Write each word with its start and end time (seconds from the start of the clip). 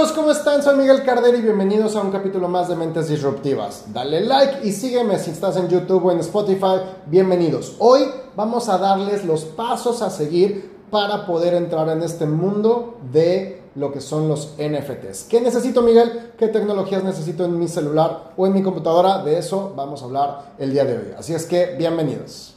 amigos, 0.00 0.16
¿cómo 0.16 0.30
están? 0.30 0.62
Soy 0.62 0.78
Miguel 0.78 1.02
Cardero 1.04 1.36
y 1.36 1.42
bienvenidos 1.42 1.94
a 1.94 2.00
un 2.00 2.10
capítulo 2.10 2.48
más 2.48 2.68
de 2.68 2.74
Mentes 2.74 3.08
Disruptivas. 3.08 3.84
Dale 3.92 4.22
like 4.22 4.66
y 4.66 4.72
sígueme 4.72 5.18
si 5.18 5.30
estás 5.30 5.58
en 5.58 5.68
YouTube 5.68 6.06
o 6.06 6.10
en 6.10 6.20
Spotify. 6.20 6.80
Bienvenidos. 7.04 7.76
Hoy 7.80 8.06
vamos 8.34 8.70
a 8.70 8.78
darles 8.78 9.26
los 9.26 9.44
pasos 9.44 10.00
a 10.00 10.08
seguir 10.08 10.86
para 10.90 11.26
poder 11.26 11.52
entrar 11.52 11.86
en 11.90 12.02
este 12.02 12.24
mundo 12.24 12.98
de 13.12 13.62
lo 13.74 13.92
que 13.92 14.00
son 14.00 14.26
los 14.26 14.54
NFTs. 14.56 15.24
¿Qué 15.24 15.42
necesito, 15.42 15.82
Miguel? 15.82 16.32
¿Qué 16.38 16.48
tecnologías 16.48 17.04
necesito 17.04 17.44
en 17.44 17.58
mi 17.58 17.68
celular 17.68 18.32
o 18.38 18.46
en 18.46 18.54
mi 18.54 18.62
computadora? 18.62 19.22
De 19.22 19.36
eso 19.36 19.74
vamos 19.76 20.00
a 20.00 20.06
hablar 20.06 20.54
el 20.58 20.72
día 20.72 20.86
de 20.86 20.96
hoy. 20.96 21.14
Así 21.18 21.34
es 21.34 21.44
que, 21.44 21.74
bienvenidos. 21.76 22.54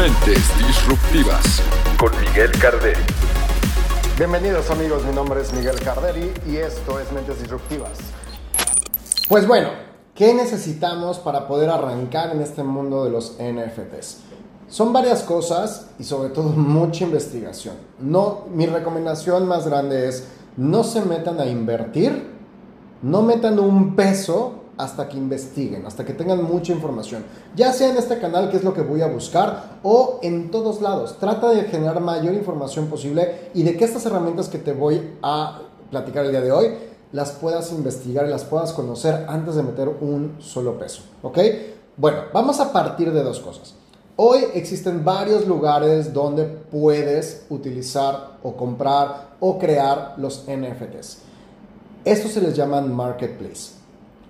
Mentes 0.00 0.56
Disruptivas 0.56 1.62
con 1.98 2.10
Miguel 2.22 2.50
Carderi. 2.58 3.02
Bienvenidos 4.16 4.70
amigos, 4.70 5.04
mi 5.04 5.12
nombre 5.12 5.42
es 5.42 5.52
Miguel 5.52 5.78
Carderi 5.78 6.32
y 6.48 6.56
esto 6.56 6.98
es 6.98 7.12
Mentes 7.12 7.38
Disruptivas. 7.38 7.98
Pues 9.28 9.46
bueno, 9.46 9.68
¿qué 10.14 10.32
necesitamos 10.32 11.18
para 11.18 11.46
poder 11.46 11.68
arrancar 11.68 12.30
en 12.30 12.40
este 12.40 12.62
mundo 12.62 13.04
de 13.04 13.10
los 13.10 13.36
NFTs? 13.38 14.20
Son 14.70 14.90
varias 14.90 15.22
cosas 15.22 15.90
y 15.98 16.04
sobre 16.04 16.30
todo 16.30 16.44
mucha 16.56 17.04
investigación. 17.04 17.74
No, 17.98 18.46
mi 18.54 18.64
recomendación 18.64 19.46
más 19.46 19.66
grande 19.68 20.08
es 20.08 20.28
no 20.56 20.82
se 20.82 21.02
metan 21.02 21.38
a 21.40 21.44
invertir, 21.44 22.26
no 23.02 23.20
metan 23.20 23.58
un 23.58 23.94
peso 23.96 24.59
hasta 24.82 25.08
que 25.08 25.16
investiguen, 25.16 25.84
hasta 25.84 26.04
que 26.04 26.14
tengan 26.14 26.42
mucha 26.42 26.72
información. 26.72 27.24
Ya 27.54 27.72
sea 27.72 27.90
en 27.90 27.96
este 27.96 28.18
canal, 28.18 28.50
que 28.50 28.56
es 28.56 28.64
lo 28.64 28.72
que 28.72 28.80
voy 28.80 29.02
a 29.02 29.06
buscar, 29.06 29.78
o 29.82 30.18
en 30.22 30.50
todos 30.50 30.80
lados. 30.80 31.18
Trata 31.18 31.50
de 31.50 31.64
generar 31.64 32.00
mayor 32.00 32.34
información 32.34 32.86
posible 32.86 33.50
y 33.54 33.62
de 33.62 33.76
que 33.76 33.84
estas 33.84 34.06
herramientas 34.06 34.48
que 34.48 34.58
te 34.58 34.72
voy 34.72 35.00
a 35.22 35.62
platicar 35.90 36.24
el 36.24 36.30
día 36.30 36.40
de 36.40 36.52
hoy 36.52 36.68
las 37.12 37.32
puedas 37.32 37.72
investigar 37.72 38.26
y 38.26 38.30
las 38.30 38.44
puedas 38.44 38.72
conocer 38.72 39.26
antes 39.28 39.56
de 39.56 39.62
meter 39.62 39.88
un 39.88 40.36
solo 40.38 40.78
peso. 40.78 41.02
¿Ok? 41.22 41.38
Bueno, 41.96 42.18
vamos 42.32 42.60
a 42.60 42.72
partir 42.72 43.12
de 43.12 43.22
dos 43.22 43.40
cosas. 43.40 43.74
Hoy 44.16 44.40
existen 44.54 45.04
varios 45.04 45.46
lugares 45.46 46.12
donde 46.12 46.44
puedes 46.44 47.46
utilizar 47.48 48.38
o 48.42 48.54
comprar 48.54 49.30
o 49.40 49.58
crear 49.58 50.14
los 50.18 50.44
NFTs. 50.46 51.18
Estos 52.04 52.32
se 52.32 52.40
les 52.40 52.54
llaman 52.54 52.94
marketplace. 52.94 53.79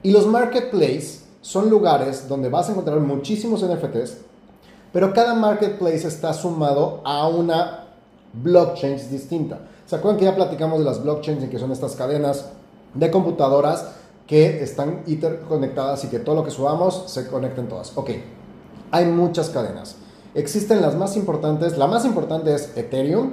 Y 0.02 0.12
los 0.12 0.26
marketplaces 0.26 1.24
son 1.40 1.70
lugares 1.70 2.28
donde 2.28 2.48
vas 2.48 2.68
a 2.68 2.72
encontrar 2.72 3.00
muchísimos 3.00 3.62
NFTs, 3.62 4.18
pero 4.92 5.12
cada 5.12 5.34
marketplace 5.34 6.06
está 6.06 6.32
sumado 6.32 7.00
a 7.04 7.28
una 7.28 7.88
blockchain 8.32 8.96
distinta. 9.10 9.60
¿Se 9.86 9.96
acuerdan 9.96 10.18
que 10.18 10.24
ya 10.24 10.34
platicamos 10.34 10.78
de 10.78 10.84
las 10.84 11.02
blockchains 11.02 11.44
y 11.44 11.48
que 11.48 11.58
son 11.58 11.72
estas 11.72 11.96
cadenas 11.96 12.46
de 12.94 13.10
computadoras 13.10 13.92
que 14.26 14.62
están 14.62 15.02
interconectadas 15.06 16.04
y 16.04 16.08
que 16.08 16.18
todo 16.20 16.36
lo 16.36 16.44
que 16.44 16.50
subamos 16.50 17.04
se 17.06 17.26
conecten 17.26 17.68
todas? 17.68 17.92
Ok, 17.96 18.10
hay 18.90 19.06
muchas 19.06 19.50
cadenas. 19.50 19.96
Existen 20.34 20.80
las 20.80 20.94
más 20.94 21.16
importantes. 21.16 21.76
La 21.76 21.88
más 21.88 22.04
importante 22.04 22.54
es 22.54 22.76
Ethereum. 22.76 23.32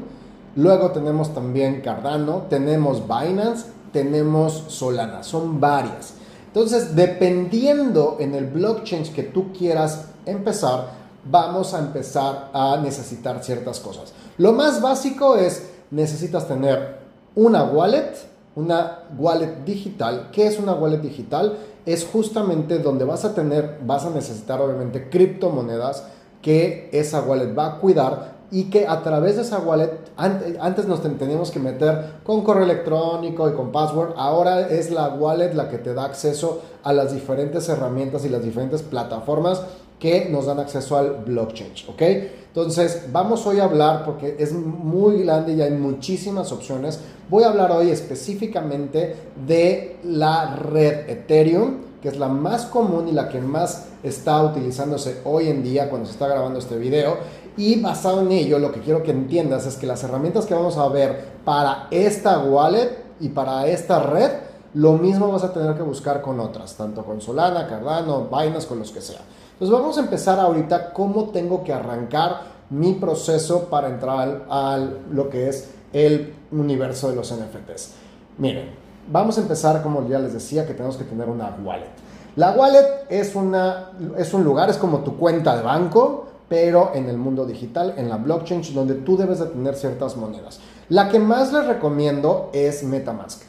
Luego 0.56 0.92
tenemos 0.92 1.34
también 1.34 1.82
Cardano, 1.82 2.46
tenemos 2.50 3.04
Binance, 3.04 3.68
tenemos 3.94 4.66
Solana. 4.68 5.22
Son 5.22 5.60
varias. 5.60 6.16
Entonces, 6.58 6.96
dependiendo 6.96 8.18
en 8.20 8.34
el 8.34 8.48
blockchain 8.48 9.04
que 9.14 9.22
tú 9.22 9.54
quieras 9.54 10.06
empezar, 10.26 10.88
vamos 11.24 11.76
a 11.76 11.78
empezar 11.78 12.50
a 12.52 12.78
necesitar 12.82 13.44
ciertas 13.44 13.80
cosas. 13.80 14.12
Lo 14.40 14.54
más 14.54 14.82
básico 14.82 15.36
es, 15.36 15.70
necesitas 15.92 16.48
tener 16.48 16.98
una 17.36 17.64
wallet, 17.64 18.12
una 18.56 19.04
wallet 19.20 19.66
digital. 19.66 20.30
¿Qué 20.32 20.48
es 20.48 20.58
una 20.58 20.74
wallet 20.74 20.98
digital? 20.98 21.60
Es 21.86 22.04
justamente 22.04 22.80
donde 22.80 23.06
vas 23.06 23.24
a 23.24 23.36
tener, 23.36 23.78
vas 23.86 24.06
a 24.06 24.10
necesitar 24.10 24.60
obviamente 24.60 25.10
criptomonedas 25.12 26.06
que 26.42 26.90
esa 26.92 27.22
wallet 27.22 27.56
va 27.56 27.68
a 27.68 27.78
cuidar 27.78 28.37
y 28.52 28.66
que 28.66 28.88
a 28.88 29.02
través 29.04 29.36
de 29.36 29.42
esa 29.42 29.60
wallet, 29.60 29.92
antes 30.16 30.88
nos 30.88 31.02
teníamos 31.02 31.52
que 31.52 31.60
meter 31.60 32.22
con 32.24 32.44
correo 32.44 32.64
electrónico 32.64 33.50
y 33.50 33.54
con 33.54 33.72
password, 33.72 34.14
ahora 34.16 34.70
es 34.70 34.90
la 34.90 35.10
wallet 35.10 35.54
la 35.54 35.70
que 35.70 35.78
te 35.78 35.94
da 35.94 36.06
acceso 36.06 36.62
a 36.84 36.94
las 36.94 37.14
diferentes 37.14 37.68
herramientas 37.68 38.24
y 38.26 38.30
las 38.30 38.44
diferentes 38.44 38.82
plataformas 38.82 39.62
que 40.00 40.30
nos 40.30 40.46
dan 40.46 40.60
acceso 40.60 40.96
al 40.96 41.24
blockchain, 41.26 41.72
¿ok? 41.88 42.02
Entonces, 42.48 43.08
vamos 43.12 43.46
hoy 43.46 43.60
a 43.60 43.66
hablar, 43.66 44.06
porque 44.06 44.36
es 44.40 44.54
muy 44.54 45.24
grande 45.24 45.54
y 45.54 45.62
hay 45.62 45.72
muchísimas 45.72 46.52
opciones, 46.52 47.00
voy 47.30 47.44
a 47.44 47.50
hablar 47.50 47.72
hoy 47.72 47.90
específicamente 47.90 49.16
de 49.46 49.98
la 50.04 50.56
red 50.56 51.10
Ethereum, 51.10 51.87
que 52.02 52.10
es 52.10 52.18
la 52.18 52.28
más 52.28 52.66
común 52.66 53.08
y 53.08 53.12
la 53.12 53.28
que 53.30 53.42
más 53.42 53.88
está 54.04 54.44
utilizándose 54.44 55.22
hoy 55.26 55.48
en 55.48 55.64
día 55.64 55.90
cuando 55.90 56.08
se 56.08 56.14
está 56.14 56.28
grabando 56.28 56.60
este 56.60 56.78
video. 56.78 57.18
Y 57.58 57.82
basado 57.82 58.22
en 58.22 58.32
ello, 58.32 58.60
lo 58.60 58.72
que 58.72 58.82
quiero 58.82 59.02
que 59.02 59.12
entiendas 59.12 59.66
es 59.66 59.78
que 59.78 59.88
las 59.88 60.04
herramientas 60.04 60.46
que 60.46 60.54
vamos 60.54 60.78
a 60.78 60.88
ver 60.90 61.38
para 61.44 61.88
esta 61.90 62.40
wallet 62.40 63.06
y 63.20 63.30
para 63.30 63.68
esta 63.68 64.00
red, 64.00 64.32
lo 64.76 64.94
mismo 64.94 65.32
vas 65.32 65.44
a 65.44 65.52
tener 65.52 65.76
que 65.76 65.82
buscar 65.82 66.22
con 66.22 66.40
otras, 66.40 66.76
tanto 66.76 67.04
con 67.04 67.20
Solana, 67.20 67.68
Cardano, 67.68 68.28
Binance, 68.28 68.68
con 68.68 68.80
los 68.80 68.92
que 68.92 69.02
sea. 69.02 69.22
Entonces 69.54 69.76
vamos 69.76 69.98
a 69.98 70.02
empezar 70.02 70.40
ahorita 70.40 70.94
cómo 70.94 71.30
tengo 71.30 71.64
que 71.64 71.74
arrancar 71.74 72.58
mi 72.70 72.94
proceso 72.94 73.64
para 73.70 73.88
entrar 73.88 74.46
al, 74.50 75.00
lo 75.10 75.30
que 75.30 75.50
es 75.50 75.70
el 75.94 76.36
universo 76.52 77.10
de 77.10 77.16
los 77.16 77.34
NFTs. 77.34 77.94
Miren, 78.38 78.70
vamos 79.12 79.38
a 79.38 79.42
empezar 79.42 79.82
como 79.82 80.08
ya 80.08 80.20
les 80.20 80.34
decía 80.34 80.66
que 80.66 80.74
tenemos 80.74 80.98
que 80.98 81.04
tener 81.04 81.30
una 81.30 81.56
wallet. 81.64 81.90
La 82.36 82.52
wallet 82.52 83.06
es, 83.10 83.36
una, 83.36 83.92
es 84.18 84.34
un 84.34 84.44
lugar, 84.44 84.70
es 84.70 84.78
como 84.78 85.00
tu 85.00 85.18
cuenta 85.18 85.56
de 85.58 85.64
banco, 85.64 86.28
pero 86.48 86.92
en 86.94 87.10
el 87.10 87.18
mundo 87.18 87.46
digital, 87.46 87.96
en 87.98 88.10
la 88.10 88.18
blockchain, 88.18 88.62
donde 88.74 88.96
tú 88.96 89.18
debes 89.18 89.40
de 89.40 89.48
tener 89.48 89.76
ciertas 89.76 90.16
monedas. 90.16 90.60
La 90.90 91.10
que 91.10 91.20
más 91.20 91.52
les 91.52 91.66
recomiendo 91.66 92.50
es 92.54 92.84
Metamask. 92.84 93.42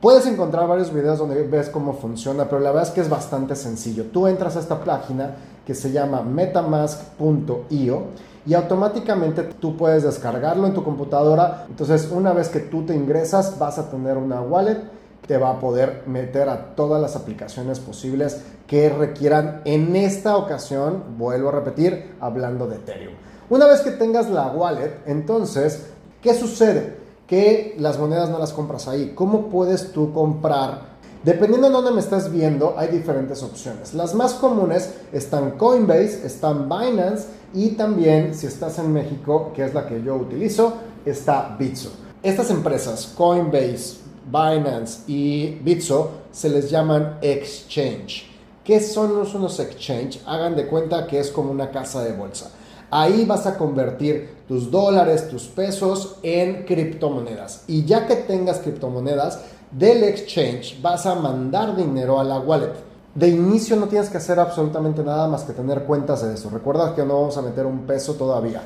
Puedes 0.00 0.26
encontrar 0.26 0.66
varios 0.66 0.92
videos 0.92 1.18
donde 1.18 1.42
ves 1.42 1.68
cómo 1.68 1.94
funciona, 1.94 2.46
pero 2.46 2.60
la 2.60 2.70
verdad 2.70 2.88
es 2.88 2.94
que 2.94 3.00
es 3.00 3.08
bastante 3.08 3.54
sencillo. 3.54 4.06
Tú 4.06 4.26
entras 4.26 4.56
a 4.56 4.60
esta 4.60 4.82
página 4.82 5.36
que 5.66 5.74
se 5.74 5.92
llama 5.92 6.22
metamask.io 6.22 8.02
y 8.46 8.54
automáticamente 8.54 9.42
tú 9.42 9.76
puedes 9.76 10.02
descargarlo 10.02 10.66
en 10.66 10.74
tu 10.74 10.82
computadora. 10.82 11.66
Entonces, 11.68 12.08
una 12.10 12.32
vez 12.32 12.48
que 12.48 12.60
tú 12.60 12.84
te 12.84 12.94
ingresas, 12.94 13.58
vas 13.58 13.78
a 13.78 13.90
tener 13.90 14.16
una 14.16 14.40
wallet 14.40 14.78
te 15.26 15.38
va 15.38 15.50
a 15.50 15.60
poder 15.60 16.02
meter 16.06 16.48
a 16.48 16.74
todas 16.74 17.00
las 17.00 17.16
aplicaciones 17.16 17.78
posibles 17.80 18.42
que 18.66 18.88
requieran 18.88 19.62
en 19.64 19.94
esta 19.96 20.36
ocasión, 20.36 21.16
vuelvo 21.16 21.50
a 21.50 21.52
repetir, 21.52 22.16
hablando 22.20 22.66
de 22.66 22.76
Ethereum. 22.76 23.14
Una 23.48 23.66
vez 23.66 23.82
que 23.82 23.92
tengas 23.92 24.30
la 24.30 24.48
wallet, 24.48 25.00
entonces, 25.06 25.86
¿qué 26.20 26.34
sucede? 26.34 27.01
Que 27.26 27.76
las 27.78 27.98
monedas 27.98 28.30
no 28.30 28.38
las 28.38 28.52
compras 28.52 28.88
ahí. 28.88 29.12
¿Cómo 29.14 29.48
puedes 29.48 29.92
tú 29.92 30.12
comprar? 30.12 30.92
Dependiendo 31.24 31.68
de 31.68 31.72
dónde 31.72 31.92
me 31.92 32.00
estás 32.00 32.32
viendo, 32.32 32.74
hay 32.76 32.88
diferentes 32.88 33.42
opciones. 33.44 33.94
Las 33.94 34.14
más 34.14 34.34
comunes 34.34 34.92
están 35.12 35.52
Coinbase, 35.52 36.26
están 36.26 36.68
Binance 36.68 37.28
y 37.54 37.70
también, 37.70 38.34
si 38.34 38.48
estás 38.48 38.78
en 38.80 38.92
México, 38.92 39.52
que 39.54 39.64
es 39.64 39.72
la 39.72 39.86
que 39.86 40.02
yo 40.02 40.16
utilizo, 40.16 40.74
está 41.06 41.54
Bitso. 41.56 41.92
Estas 42.24 42.50
empresas, 42.50 43.12
Coinbase, 43.16 43.98
Binance 44.26 45.02
y 45.06 45.60
Bitso 45.62 46.10
se 46.32 46.48
les 46.48 46.68
llaman 46.70 47.18
exchange. 47.22 48.28
¿Qué 48.64 48.80
son 48.80 49.12
unos 49.12 49.60
exchange? 49.60 50.20
Hagan 50.26 50.56
de 50.56 50.66
cuenta 50.66 51.06
que 51.06 51.20
es 51.20 51.30
como 51.30 51.50
una 51.50 51.70
casa 51.70 52.02
de 52.02 52.12
bolsa. 52.12 52.50
Ahí 52.92 53.24
vas 53.24 53.46
a 53.46 53.58
convertir 53.58 54.44
tus 54.46 54.70
dólares, 54.70 55.28
tus 55.28 55.48
pesos 55.48 56.18
en 56.22 56.64
criptomonedas. 56.64 57.64
Y 57.66 57.84
ya 57.84 58.06
que 58.06 58.14
tengas 58.14 58.58
criptomonedas 58.58 59.40
del 59.72 60.04
exchange, 60.04 60.80
vas 60.80 61.06
a 61.06 61.16
mandar 61.16 61.74
dinero 61.74 62.20
a 62.20 62.24
la 62.24 62.38
wallet. 62.38 62.74
De 63.14 63.28
inicio 63.28 63.74
no 63.74 63.88
tienes 63.88 64.10
que 64.10 64.18
hacer 64.18 64.38
absolutamente 64.38 65.02
nada 65.02 65.26
más 65.26 65.42
que 65.42 65.52
tener 65.52 65.82
cuentas 65.82 66.22
de 66.22 66.34
eso. 66.34 66.50
Recuerda 66.50 66.94
que 66.94 67.04
no 67.04 67.14
vamos 67.14 67.36
a 67.36 67.42
meter 67.42 67.66
un 67.66 67.80
peso 67.86 68.14
todavía 68.14 68.62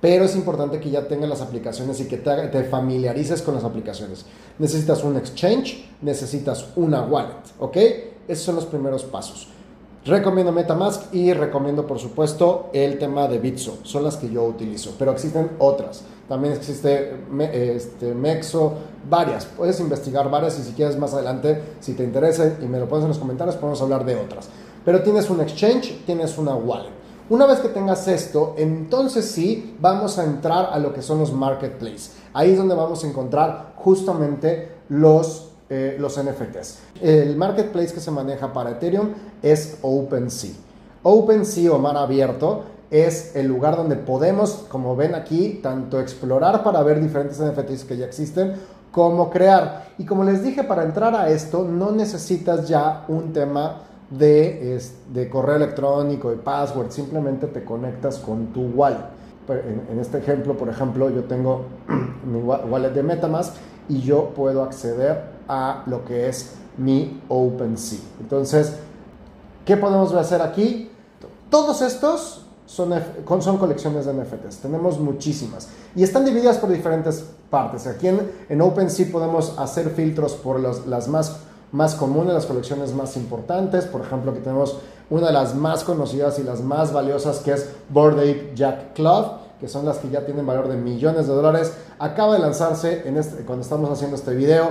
pero 0.00 0.24
es 0.24 0.36
importante 0.36 0.78
que 0.78 0.90
ya 0.90 1.08
tengas 1.08 1.28
las 1.28 1.40
aplicaciones 1.40 2.00
y 2.00 2.06
que 2.06 2.18
te, 2.18 2.64
familiarices 2.64 3.42
con 3.42 3.54
las 3.54 3.64
aplicaciones. 3.64 4.24
Necesitas 4.58 5.02
un 5.02 5.16
exchange, 5.16 5.88
necesitas 6.02 6.68
una 6.76 7.02
wallet, 7.02 7.34
¿ok? 7.58 7.76
Esos 8.28 8.44
son 8.44 8.56
los 8.56 8.66
primeros 8.66 9.04
pasos. 9.04 9.48
Recomiendo 10.04 10.52
MetaMask 10.52 11.12
y 11.14 11.32
recomiendo, 11.32 11.86
por 11.86 11.98
supuesto, 11.98 12.70
el 12.72 12.98
tema 12.98 13.28
de 13.28 13.38
Bitso. 13.38 13.78
Son 13.82 14.04
las 14.04 14.16
que 14.16 14.30
yo 14.30 14.44
utilizo, 14.44 14.94
pero 14.98 15.12
existen 15.12 15.50
otras. 15.58 16.02
También 16.28 16.54
existe 16.54 17.16
este, 17.52 18.14
Mexo, 18.14 18.74
varias. 19.08 19.46
Puedes 19.46 19.80
investigar 19.80 20.30
varias 20.30 20.58
y 20.58 20.62
si 20.62 20.72
quieres 20.72 20.98
más 20.98 21.14
adelante, 21.14 21.62
si 21.80 21.94
te 21.94 22.04
interesa 22.04 22.56
y 22.62 22.66
me 22.66 22.78
lo 22.78 22.88
pones 22.88 23.04
en 23.04 23.08
los 23.08 23.18
comentarios, 23.18 23.56
podemos 23.56 23.80
hablar 23.82 24.04
de 24.04 24.16
otras. 24.16 24.48
Pero 24.84 25.02
tienes 25.02 25.28
un 25.30 25.40
exchange, 25.40 26.04
tienes 26.06 26.38
una 26.38 26.54
wallet. 26.54 26.98
Una 27.30 27.44
vez 27.44 27.58
que 27.58 27.68
tengas 27.68 28.08
esto, 28.08 28.54
entonces 28.56 29.26
sí 29.30 29.76
vamos 29.80 30.18
a 30.18 30.24
entrar 30.24 30.70
a 30.72 30.78
lo 30.78 30.94
que 30.94 31.02
son 31.02 31.18
los 31.18 31.32
marketplaces. 31.32 32.12
Ahí 32.32 32.52
es 32.52 32.58
donde 32.58 32.74
vamos 32.74 33.04
a 33.04 33.06
encontrar 33.06 33.74
justamente 33.76 34.72
los, 34.88 35.47
eh, 35.70 35.96
los 35.98 36.18
NFTs. 36.18 36.78
El 37.02 37.36
marketplace 37.36 37.92
que 37.92 38.00
se 38.00 38.10
maneja 38.10 38.52
para 38.52 38.70
Ethereum 38.70 39.10
es 39.42 39.78
OpenSea. 39.82 40.52
OpenSea 41.02 41.72
o 41.72 41.78
mar 41.78 41.96
abierto 41.96 42.64
es 42.90 43.36
el 43.36 43.46
lugar 43.46 43.76
donde 43.76 43.96
podemos, 43.96 44.64
como 44.68 44.96
ven 44.96 45.14
aquí, 45.14 45.60
tanto 45.62 46.00
explorar 46.00 46.62
para 46.62 46.82
ver 46.82 47.00
diferentes 47.00 47.38
NFTs 47.38 47.84
que 47.84 47.98
ya 47.98 48.06
existen, 48.06 48.54
como 48.90 49.30
crear. 49.30 49.88
Y 49.98 50.06
como 50.06 50.24
les 50.24 50.42
dije, 50.42 50.64
para 50.64 50.84
entrar 50.84 51.14
a 51.14 51.28
esto 51.28 51.64
no 51.64 51.90
necesitas 51.90 52.66
ya 52.66 53.04
un 53.08 53.32
tema 53.32 53.82
de, 54.10 54.80
de 55.12 55.28
correo 55.28 55.56
electrónico 55.56 56.32
y 56.32 56.36
password, 56.36 56.90
simplemente 56.90 57.46
te 57.46 57.62
conectas 57.62 58.18
con 58.18 58.46
tu 58.54 58.62
wallet. 58.74 59.18
En, 59.48 59.98
este 59.98 60.18
ejemplo, 60.18 60.56
por 60.56 60.68
ejemplo, 60.68 61.08
yo 61.10 61.24
tengo 61.24 61.66
mi 62.24 62.40
wallet 62.40 62.90
de 62.90 63.02
Metamask 63.02 63.54
y 63.88 64.00
yo 64.00 64.30
puedo 64.34 64.62
acceder 64.62 65.37
a 65.48 65.82
lo 65.86 66.04
que 66.04 66.28
es 66.28 66.52
mi 66.76 67.20
OpenSea. 67.28 67.98
Entonces, 68.20 68.74
¿qué 69.64 69.76
podemos 69.76 70.12
hacer 70.14 70.42
aquí? 70.42 70.90
Todos 71.50 71.82
estos 71.82 72.42
son, 72.66 72.92
son 73.40 73.58
colecciones 73.58 74.06
de 74.06 74.12
NFTs. 74.12 74.58
Tenemos 74.58 75.00
muchísimas. 75.00 75.68
Y 75.96 76.02
están 76.02 76.24
divididas 76.24 76.58
por 76.58 76.70
diferentes 76.70 77.24
partes. 77.50 77.86
Aquí 77.86 78.08
en, 78.08 78.30
en 78.48 78.60
OpenSea 78.60 79.10
podemos 79.10 79.58
hacer 79.58 79.90
filtros 79.90 80.34
por 80.34 80.60
las 80.60 81.08
más, 81.08 81.38
más 81.72 81.94
comunes, 81.94 82.34
las 82.34 82.46
colecciones 82.46 82.92
más 82.94 83.16
importantes. 83.16 83.86
Por 83.86 84.02
ejemplo, 84.02 84.30
aquí 84.30 84.40
tenemos 84.40 84.78
una 85.10 85.28
de 85.28 85.32
las 85.32 85.54
más 85.54 85.82
conocidas 85.82 86.38
y 86.38 86.42
las 86.42 86.60
más 86.60 86.92
valiosas 86.92 87.38
que 87.38 87.52
es 87.52 87.70
Bored 87.88 88.18
Ape 88.18 88.52
Jack 88.54 88.92
Club 88.92 89.48
que 89.60 89.68
son 89.68 89.84
las 89.84 89.98
que 89.98 90.08
ya 90.08 90.24
tienen 90.24 90.46
valor 90.46 90.68
de 90.68 90.76
millones 90.76 91.26
de 91.26 91.34
dólares. 91.34 91.72
Acaba 91.98 92.34
de 92.34 92.38
lanzarse 92.38 93.08
en 93.08 93.16
este, 93.16 93.44
cuando 93.44 93.62
estamos 93.62 93.90
haciendo 93.90 94.16
este 94.16 94.34
video 94.34 94.68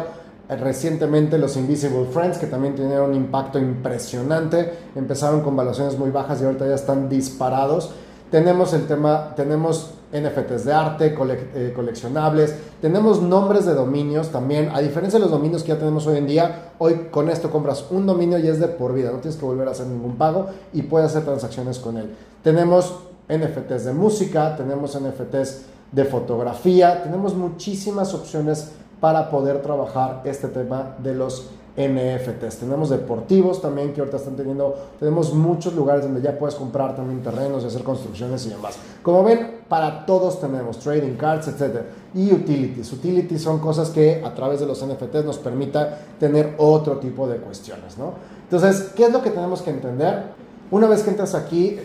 recientemente 0.50 1.38
los 1.38 1.58
Invisible 1.58 2.06
Friends, 2.12 2.38
que 2.38 2.48
también 2.48 2.76
tienen 2.76 3.00
un 3.00 3.14
impacto 3.14 3.60
impresionante. 3.60 4.74
Empezaron 4.96 5.42
con 5.42 5.56
valuaciones 5.56 5.98
muy 5.98 6.10
bajas 6.10 6.42
y 6.42 6.46
ahorita 6.46 6.68
ya 6.68 6.76
están 6.76 7.10
disparados. 7.10 7.92
Tenemos 8.32 8.74
el 8.74 8.88
tema, 8.88 9.34
tenemos 9.36 9.92
NFTs 10.12 10.66
de 10.66 10.74
arte, 10.74 11.16
eh, 11.54 11.74
coleccionables, 11.76 12.56
tenemos 12.82 13.22
nombres 13.22 13.66
de 13.66 13.74
dominios 13.74 14.30
también. 14.30 14.70
A 14.74 14.80
diferencia 14.80 15.20
de 15.20 15.24
los 15.24 15.32
dominios 15.32 15.64
que 15.64 15.70
ya 15.70 15.80
tenemos 15.80 16.08
hoy 16.08 16.18
en 16.18 16.28
día, 16.28 16.72
hoy 16.78 17.08
con 17.12 17.30
esto 17.30 17.50
compras 17.50 17.86
un 17.90 18.06
dominio 18.06 18.38
y 18.38 18.48
es 18.48 18.60
de 18.60 18.68
por 18.68 18.94
vida, 18.94 19.12
no 19.12 19.20
tienes 19.20 19.38
que 19.38 19.46
volver 19.46 19.68
a 19.68 19.72
hacer 19.72 19.88
ningún 19.88 20.18
pago 20.18 20.48
y 20.74 20.84
puedes 20.84 21.10
hacer 21.10 21.24
transacciones 21.24 21.80
con 21.80 21.98
él. 21.98 22.16
Tenemos 22.44 23.00
NFTs 23.30 23.86
de 23.86 23.94
música, 23.94 24.56
tenemos 24.56 24.98
NFTs 24.98 25.62
de 25.92 26.06
fotografía, 26.06 27.04
tenemos 27.04 27.36
muchísimas 27.36 28.14
opciones 28.14 28.72
para 29.00 29.30
poder 29.30 29.62
trabajar 29.62 30.22
este 30.26 30.48
tema 30.48 30.96
de 31.00 31.14
los 31.14 31.50
NFTs. 31.78 32.58
Tenemos 32.58 32.90
deportivos 32.90 33.62
también 33.62 33.94
que 33.94 34.02
ahorita 34.02 34.18
están 34.18 34.36
teniendo, 34.36 34.76
tenemos 35.00 35.34
muchos 35.34 35.76
lugares 35.76 36.04
donde 36.04 36.22
ya 36.22 36.38
puedes 36.38 36.56
comprar 36.56 36.96
también 36.96 37.22
terrenos 37.22 37.64
y 37.64 37.68
hacer 37.68 37.84
construcciones 37.84 38.46
y 38.48 38.50
demás. 38.50 38.78
Como 39.04 39.24
ven, 39.24 39.62
para 39.70 40.06
todos 40.08 40.42
tenemos 40.42 40.80
trading 40.80 41.16
cards, 41.16 41.48
etc. 41.48 41.82
Y 42.16 42.34
utilities. 42.34 42.92
Utilities 42.92 43.44
son 43.44 43.60
cosas 43.60 43.90
que 43.90 44.24
a 44.26 44.34
través 44.34 44.60
de 44.60 44.66
los 44.66 44.84
NFTs 44.84 45.24
nos 45.24 45.38
permita 45.38 46.00
tener 46.20 46.56
otro 46.58 46.98
tipo 46.98 47.28
de 47.28 47.38
cuestiones, 47.38 47.96
¿no? 47.98 48.14
Entonces, 48.44 48.94
¿qué 48.96 49.06
es 49.06 49.12
lo 49.12 49.22
que 49.22 49.30
tenemos 49.30 49.62
que 49.62 49.70
entender? 49.70 50.24
Una 50.72 50.88
vez 50.88 51.04
que 51.04 51.12
entras 51.12 51.36
aquí, 51.36 51.80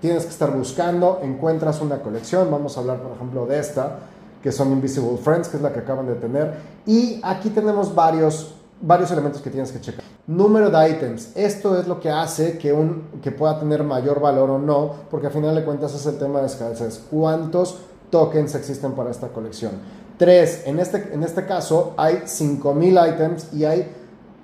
tienes 0.00 0.24
que 0.24 0.30
estar 0.30 0.54
buscando, 0.54 1.20
encuentras 1.22 1.80
una 1.80 2.02
colección, 2.02 2.50
vamos 2.50 2.76
a 2.76 2.80
hablar 2.80 2.98
por 2.98 3.12
ejemplo 3.12 3.46
de 3.46 3.58
esta, 3.58 3.98
que 4.42 4.52
son 4.52 4.72
Invisible 4.72 5.16
Friends, 5.16 5.48
que 5.48 5.56
es 5.56 5.62
la 5.62 5.72
que 5.72 5.80
acaban 5.80 6.06
de 6.06 6.14
tener. 6.14 6.54
Y 6.86 7.20
aquí 7.22 7.50
tenemos 7.50 7.94
varios, 7.94 8.54
varios 8.80 9.10
elementos 9.10 9.42
que 9.42 9.50
tienes 9.50 9.72
que 9.72 9.80
checar. 9.80 10.04
Número 10.26 10.70
de 10.70 10.90
items. 10.90 11.36
Esto 11.36 11.78
es 11.78 11.86
lo 11.88 12.00
que 12.00 12.10
hace 12.10 12.58
que, 12.58 12.72
un, 12.72 13.04
que 13.22 13.32
pueda 13.32 13.58
tener 13.58 13.82
mayor 13.82 14.20
valor 14.20 14.50
o 14.50 14.58
no, 14.58 14.94
porque 15.10 15.26
al 15.26 15.32
final 15.32 15.54
de 15.54 15.64
cuentas 15.64 15.94
es 15.94 16.06
el 16.06 16.18
tema 16.18 16.40
de 16.40 16.46
escasez. 16.46 17.02
¿Cuántos 17.10 17.78
tokens 18.10 18.54
existen 18.54 18.92
para 18.92 19.10
esta 19.10 19.28
colección? 19.28 19.72
Tres, 20.18 20.62
en 20.66 20.80
este, 20.80 21.12
en 21.12 21.22
este 21.22 21.46
caso 21.46 21.94
hay 21.96 22.22
5.000 22.26 23.14
items 23.14 23.52
y 23.52 23.64
hay 23.64 23.88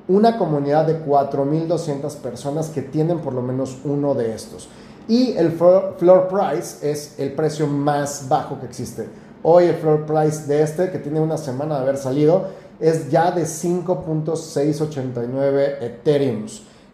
una 0.06 0.38
comunidad 0.38 0.86
de 0.86 1.04
4.200 1.04 2.16
personas 2.16 2.68
que 2.68 2.82
tienen 2.82 3.20
por 3.20 3.32
lo 3.32 3.42
menos 3.42 3.78
uno 3.84 4.14
de 4.14 4.34
estos. 4.34 4.68
Y 5.08 5.32
el 5.36 5.52
floor 5.52 6.28
price 6.28 6.90
es 6.90 7.18
el 7.18 7.32
precio 7.32 7.66
más 7.66 8.28
bajo 8.28 8.58
que 8.60 8.66
existe. 8.66 9.06
Hoy 9.46 9.64
el 9.64 9.74
floor 9.74 10.06
price 10.06 10.46
de 10.46 10.62
este, 10.62 10.90
que 10.90 10.98
tiene 10.98 11.20
una 11.20 11.36
semana 11.36 11.74
de 11.74 11.82
haber 11.82 11.98
salido, 11.98 12.46
es 12.80 13.10
ya 13.10 13.30
de 13.30 13.42
5.689 13.42 15.82
Ethereum. 15.82 16.46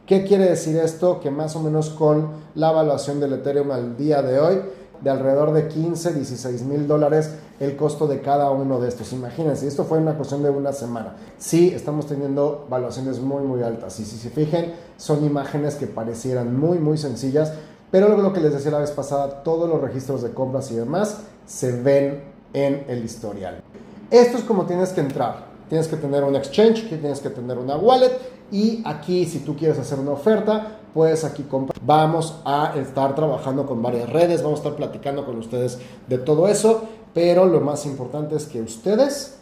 ¿Qué 0.05 0.25
quiere 0.25 0.49
decir 0.49 0.77
esto? 0.77 1.21
Que 1.21 1.31
más 1.31 1.55
o 1.55 1.61
menos 1.61 1.91
con 1.91 2.27
la 2.57 2.73
evaluación 2.73 3.21
del 3.21 3.35
Ethereum 3.35 3.71
al 3.71 3.97
día 3.97 4.21
de 4.23 4.41
hoy, 4.41 4.63
de 5.01 5.11
alrededor 5.11 5.53
de 5.53 5.69
15, 5.69 6.13
16 6.13 6.63
mil 6.63 6.89
dólares 6.89 7.31
el 7.61 7.77
costo 7.77 8.09
de 8.09 8.21
cada 8.21 8.51
uno 8.51 8.81
de 8.81 8.89
estos. 8.89 9.13
Imagínense, 9.13 9.69
esto 9.69 9.85
fue 9.85 9.99
una 9.99 10.17
cuestión 10.17 10.43
de 10.43 10.51
una 10.51 10.73
semana. 10.73 11.15
Sí, 11.39 11.71
estamos 11.73 12.07
teniendo 12.07 12.67
valuaciones 12.69 13.21
muy, 13.21 13.45
muy 13.45 13.63
altas. 13.63 14.01
Y 14.01 14.05
si 14.05 14.17
se 14.17 14.29
fijen, 14.29 14.75
son 14.97 15.25
imágenes 15.25 15.77
que 15.77 15.87
parecieran 15.87 16.59
muy, 16.59 16.79
muy 16.79 16.99
sencillas. 16.99 17.53
Pero 17.93 18.17
lo 18.17 18.33
que 18.33 18.41
les 18.41 18.53
decía 18.53 18.73
la 18.73 18.81
vez 18.81 18.91
pasada, 18.91 19.45
todos 19.45 19.69
los 19.69 19.81
registros 19.81 20.21
de 20.23 20.31
compras 20.31 20.73
y 20.73 20.75
demás 20.75 21.19
se 21.47 21.81
ven 21.81 22.40
en 22.53 22.85
el 22.89 23.05
historial. 23.05 23.63
Esto 24.11 24.39
es 24.39 24.45
como 24.45 24.67
tienes 24.67 24.91
que 24.91 25.01
entrar. 25.01 25.51
Tienes 25.69 25.87
que 25.87 25.97
tener 25.97 26.25
un 26.25 26.35
exchange, 26.35 26.89
tienes 26.89 27.21
que 27.21 27.31
tener 27.31 27.57
una 27.57 27.77
wallet 27.77 28.11
y 28.51 28.83
aquí 28.85 29.25
si 29.25 29.39
tú 29.39 29.55
quieres 29.57 29.79
hacer 29.79 30.01
una 30.01 30.11
oferta, 30.11 30.79
puedes 30.93 31.25
aquí 31.25 31.45
comprar. 31.45 31.81
Vamos 31.85 32.41
a 32.45 32.75
estar 32.77 33.15
trabajando 33.15 33.67
con 33.67 33.81
varias 33.81 34.11
redes, 34.11 34.43
vamos 34.43 34.59
a 34.59 34.63
estar 34.63 34.77
platicando 34.77 35.25
con 35.25 35.39
ustedes 35.39 35.79
de 36.09 36.19
todo 36.19 36.49
eso, 36.49 36.83
pero 37.15 37.47
lo 37.47 37.61
más 37.61 37.87
importante 37.87 38.35
es 38.35 38.47
que 38.47 38.61
ustedes, 38.61 39.39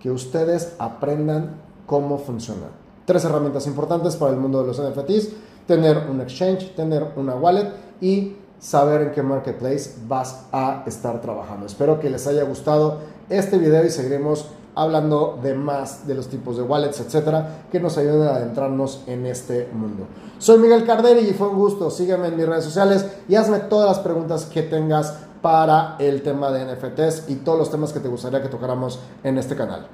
que 0.00 0.10
ustedes 0.10 0.74
aprendan 0.80 1.60
cómo 1.86 2.18
funcionan. 2.18 2.70
Tres 3.04 3.24
herramientas 3.24 3.66
importantes 3.68 4.16
para 4.16 4.32
el 4.32 4.38
mundo 4.38 4.60
de 4.60 4.66
los 4.66 4.80
NFTs, 4.82 5.30
tener 5.66 6.08
un 6.10 6.20
exchange, 6.20 6.74
tener 6.74 7.06
una 7.16 7.36
wallet 7.36 7.72
y 8.00 8.34
saber 8.58 9.02
en 9.02 9.12
qué 9.12 9.22
marketplace 9.22 9.94
vas 10.06 10.46
a 10.52 10.82
estar 10.86 11.20
trabajando. 11.20 11.66
Espero 11.66 12.00
que 12.00 12.10
les 12.10 12.26
haya 12.26 12.44
gustado 12.44 12.98
este 13.28 13.58
video 13.58 13.84
y 13.84 13.90
seguiremos 13.90 14.46
hablando 14.74 15.38
de 15.42 15.54
más 15.54 16.06
de 16.06 16.14
los 16.14 16.28
tipos 16.28 16.56
de 16.56 16.62
wallets, 16.62 17.00
etcétera, 17.00 17.64
que 17.70 17.80
nos 17.80 17.98
ayuden 17.98 18.28
a 18.28 18.36
adentrarnos 18.36 19.02
en 19.06 19.26
este 19.26 19.68
mundo. 19.72 20.06
Soy 20.38 20.58
Miguel 20.58 20.86
Carderi 20.86 21.28
y 21.28 21.34
fue 21.34 21.48
un 21.48 21.56
gusto. 21.56 21.90
Sígueme 21.90 22.28
en 22.28 22.36
mis 22.36 22.46
redes 22.46 22.64
sociales 22.64 23.04
y 23.28 23.34
hazme 23.34 23.58
todas 23.58 23.88
las 23.88 23.98
preguntas 23.98 24.44
que 24.44 24.62
tengas 24.62 25.14
para 25.42 25.96
el 25.98 26.22
tema 26.22 26.50
de 26.52 26.64
NFTs 26.64 27.28
y 27.28 27.36
todos 27.36 27.58
los 27.58 27.70
temas 27.70 27.92
que 27.92 28.00
te 28.00 28.08
gustaría 28.08 28.42
que 28.42 28.48
tocáramos 28.48 29.00
en 29.24 29.38
este 29.38 29.56
canal. 29.56 29.88